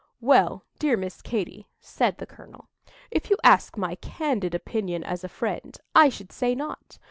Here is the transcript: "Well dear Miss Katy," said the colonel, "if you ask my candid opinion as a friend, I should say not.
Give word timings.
"Well 0.19 0.63
dear 0.79 0.97
Miss 0.97 1.21
Katy," 1.21 1.67
said 1.79 2.17
the 2.17 2.25
colonel, 2.25 2.67
"if 3.11 3.29
you 3.29 3.37
ask 3.43 3.77
my 3.77 3.93
candid 3.93 4.55
opinion 4.55 5.03
as 5.03 5.23
a 5.23 5.29
friend, 5.29 5.77
I 5.93 6.09
should 6.09 6.31
say 6.31 6.55
not. 6.55 6.97